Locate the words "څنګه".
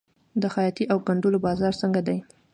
1.81-2.01